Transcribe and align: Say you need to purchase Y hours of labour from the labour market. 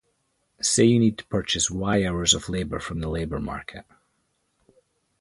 Say 0.63 0.85
you 0.85 0.99
need 0.99 1.19
to 1.19 1.27
purchase 1.27 1.69
Y 1.69 2.03
hours 2.07 2.33
of 2.33 2.49
labour 2.49 2.79
from 2.79 3.01
the 3.01 3.07
labour 3.07 3.39
market. 3.39 3.85